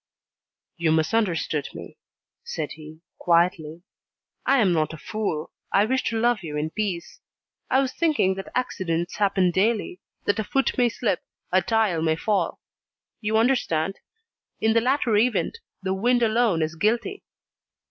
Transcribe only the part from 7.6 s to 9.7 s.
I was thinking that accidents happen